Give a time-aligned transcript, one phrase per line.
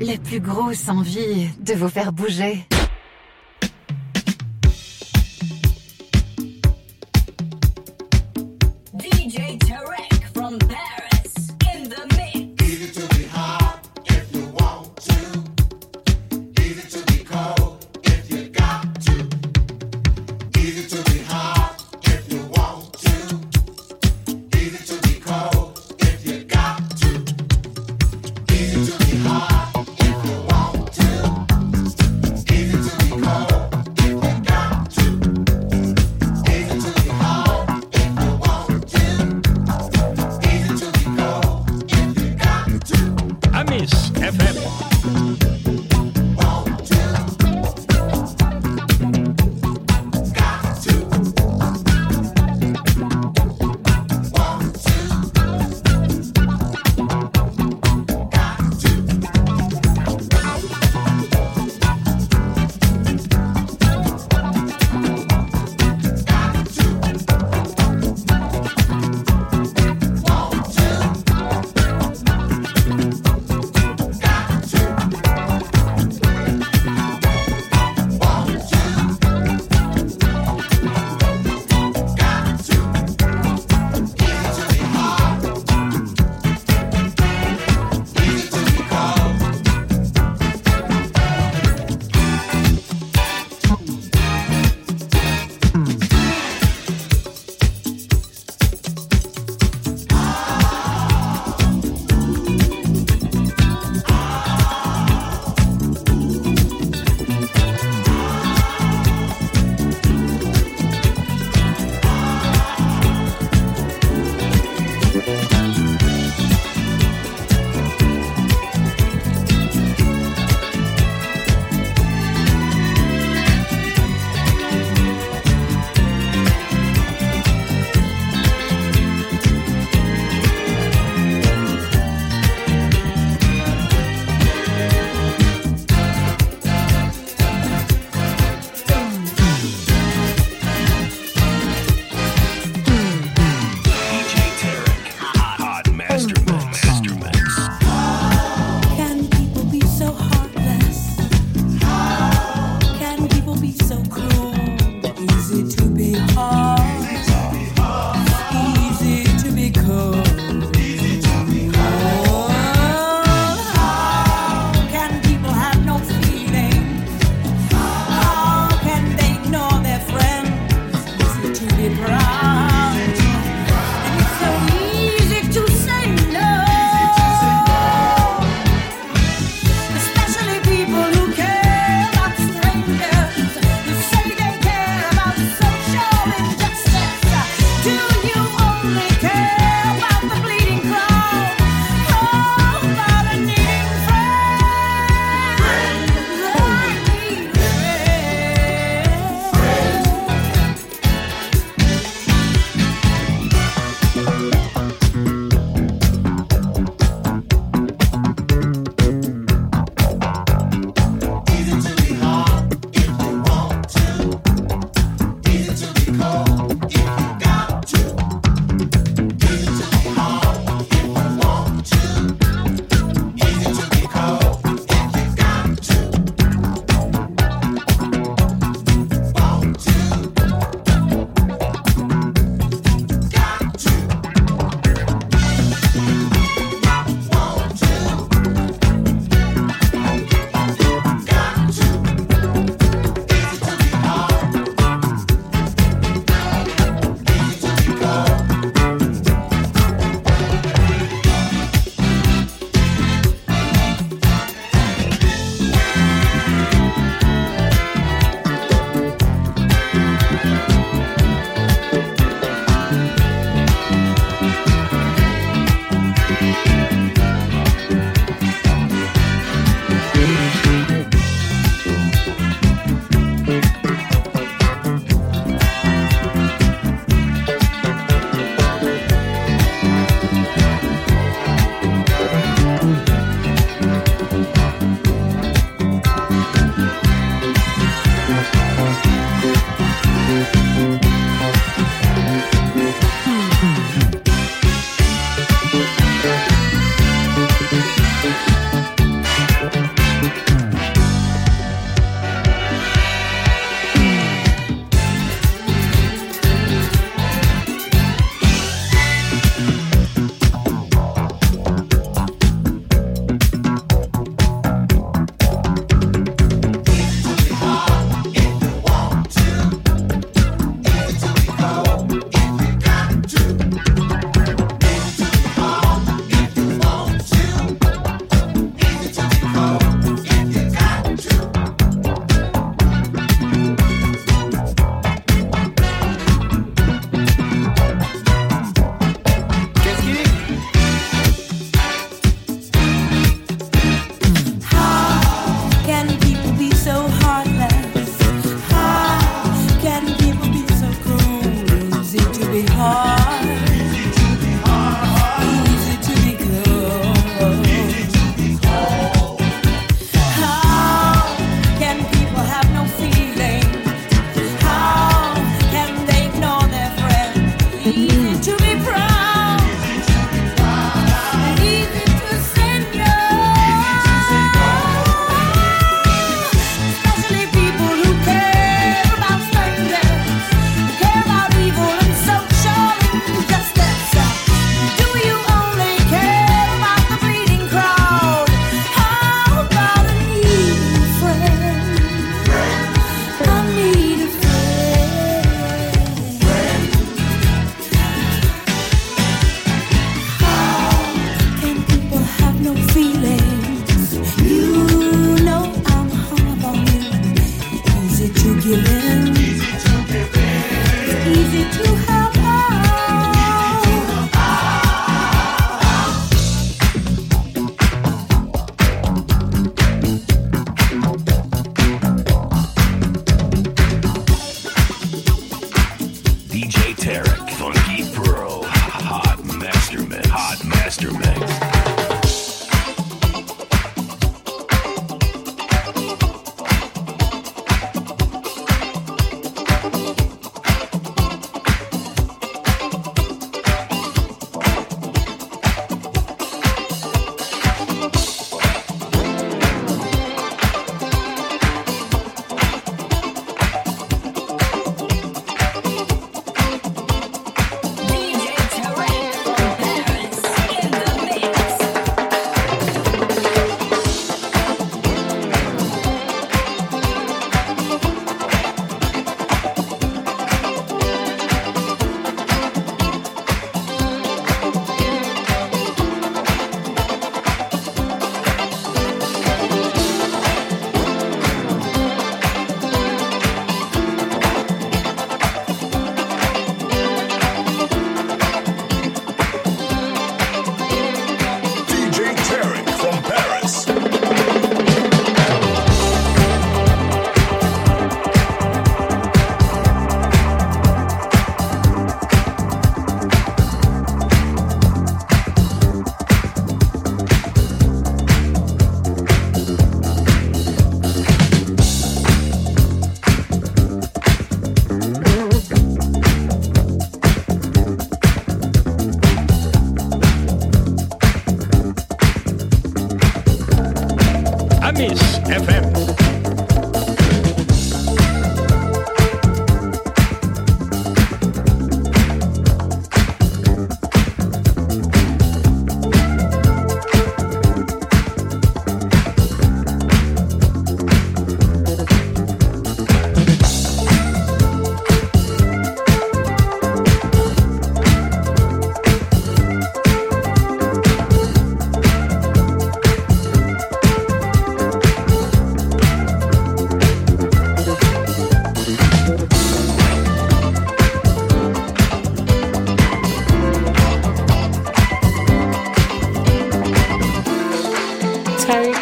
[0.00, 2.66] la plus grosse envie de vous faire bouger.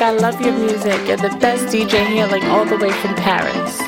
[0.00, 1.08] I love your music.
[1.08, 3.87] You're the best DJ hailing all the way from Paris.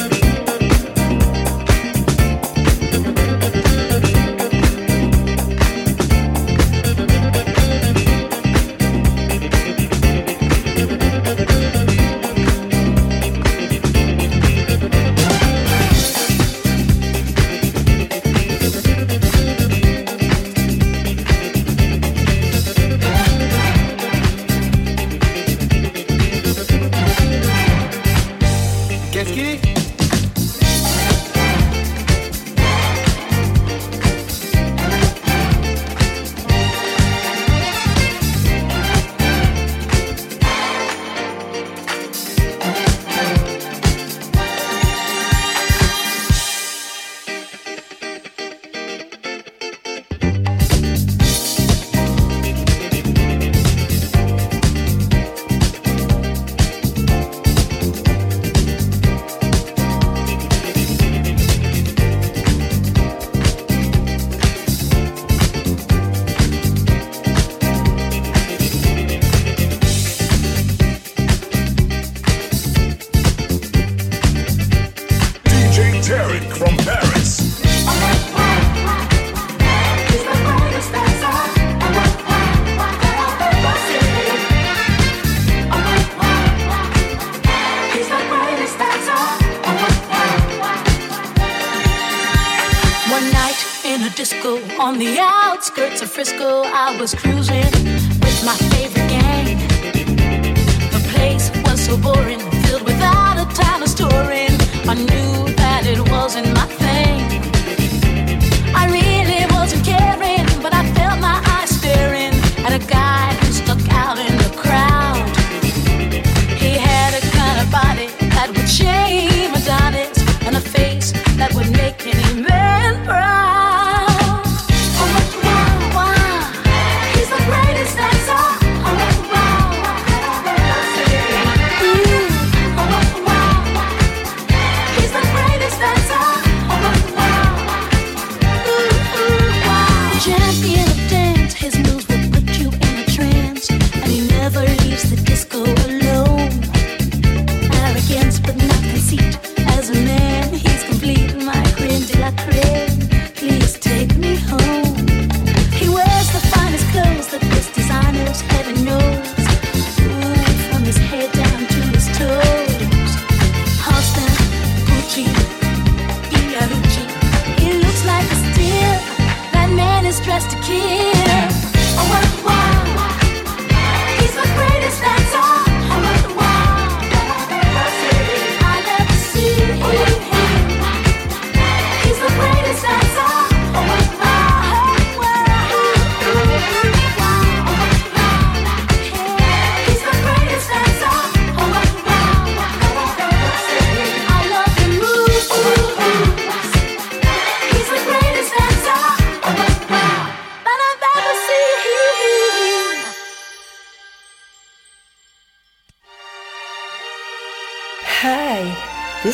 [96.23, 97.63] Frisco, I was cruising
[98.21, 99.57] with my favorite gang.
[100.91, 102.60] The place was so boring.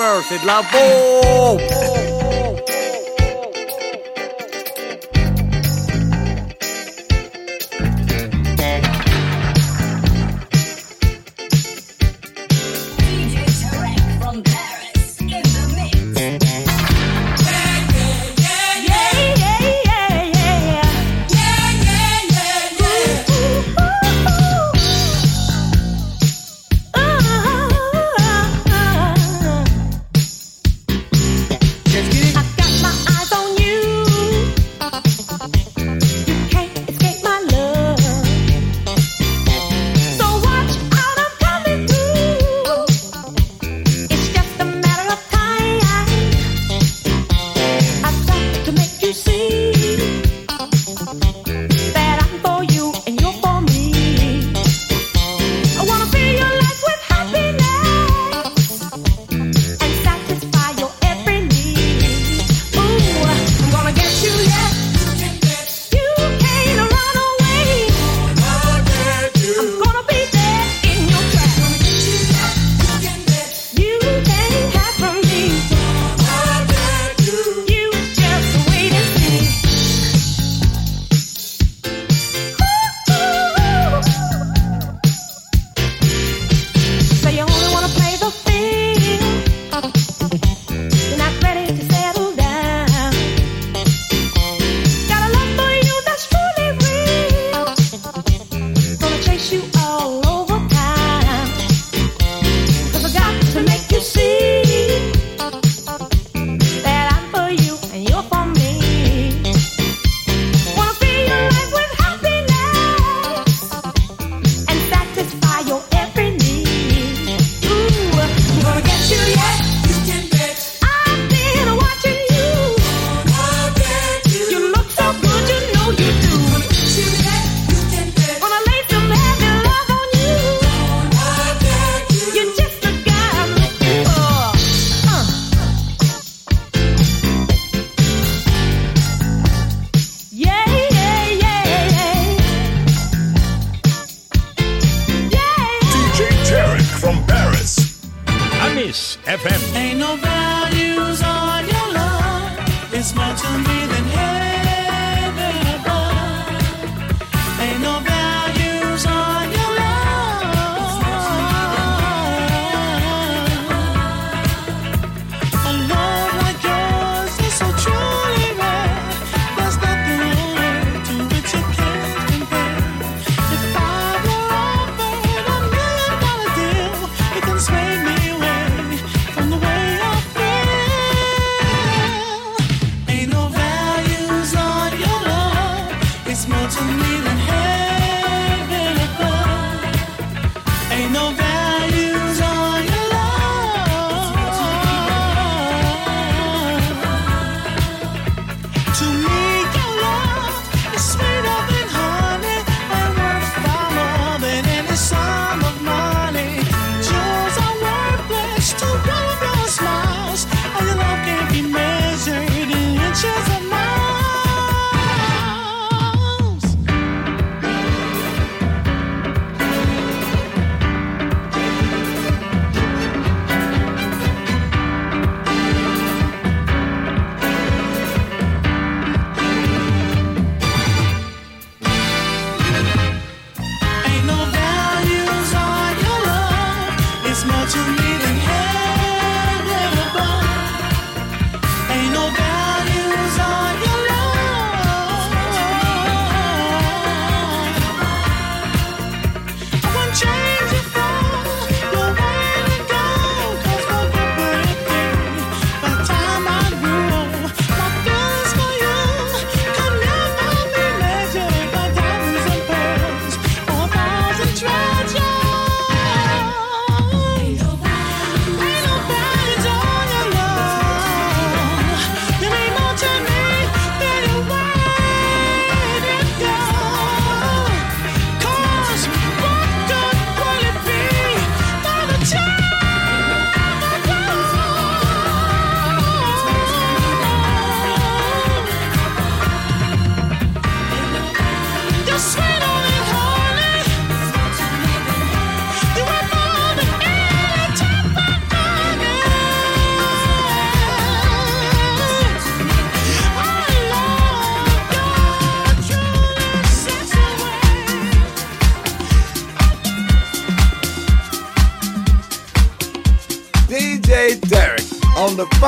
[0.00, 0.62] C'est de la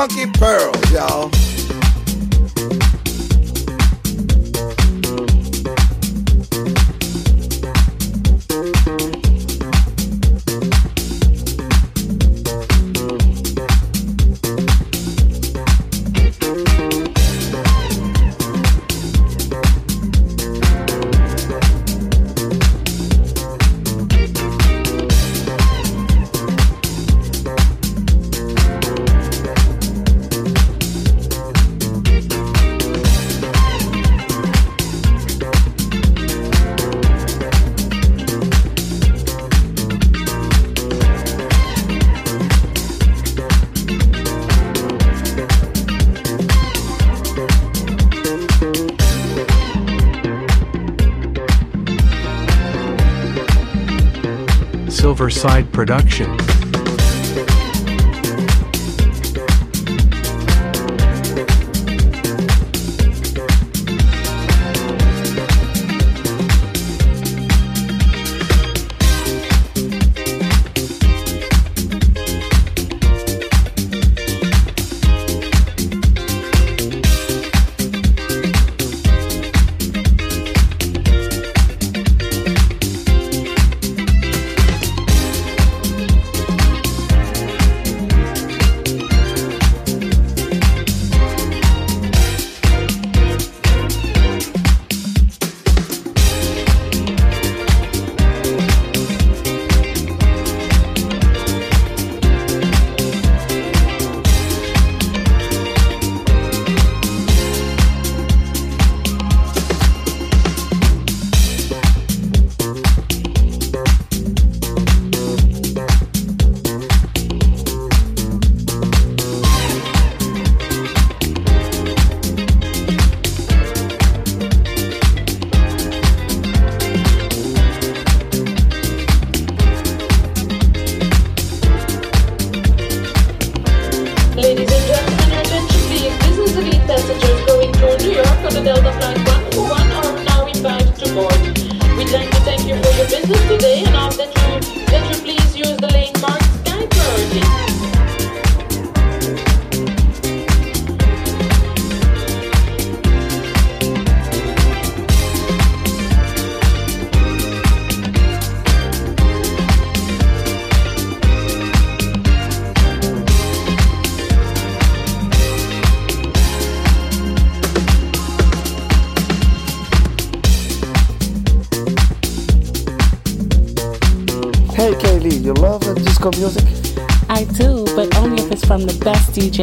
[0.01, 0.80] Funky Pearl.
[55.31, 56.50] Riverside Production.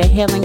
[0.06, 0.37] healing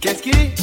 [0.00, 0.59] Qu'est-ce qui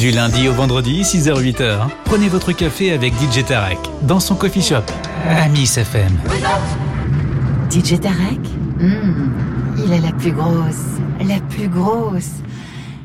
[0.00, 4.76] Du lundi au vendredi, 6h-8h, prenez votre café avec DJ Tarek dans son coffee shop.
[5.28, 6.18] Amis FM.
[7.70, 8.40] DJ Tarek?
[8.78, 9.28] Hmm,
[9.84, 10.86] Il a la plus grosse,
[11.20, 12.30] la plus grosse,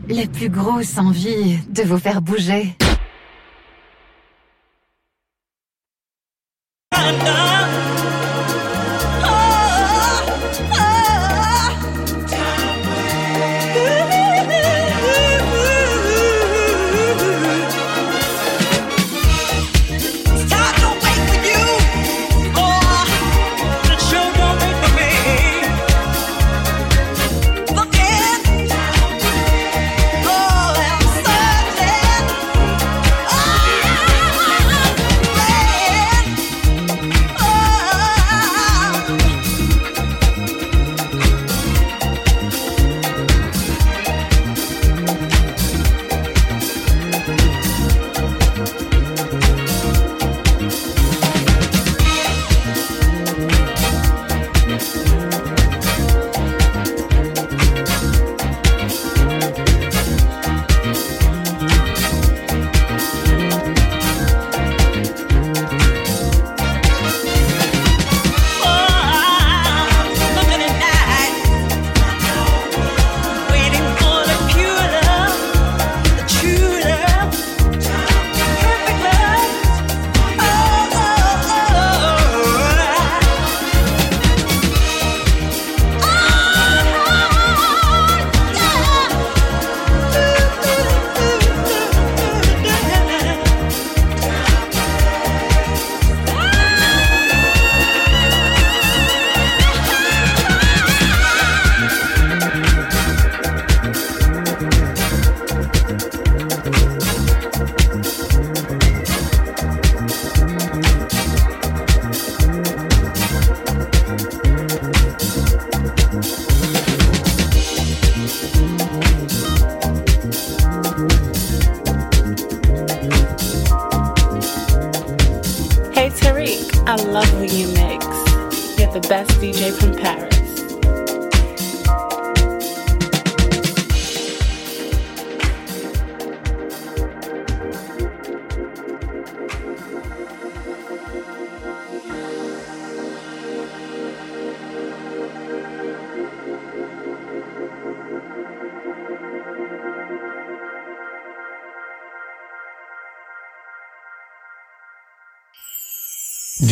[0.07, 2.73] la plus grosse envie de vous faire bouger.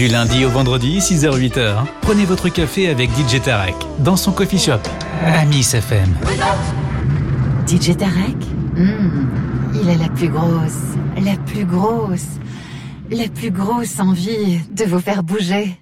[0.04, 4.82] Du lundi au vendredi, 6h-8h, prenez votre café avec DJ Tarek dans son coffee shop.
[5.26, 6.10] Amis FM.
[7.66, 8.36] DJ Tarek?
[8.76, 9.28] Hmm,
[9.82, 12.28] Il a la plus grosse, la plus grosse,
[13.12, 15.78] la plus grosse envie de vous faire bouger.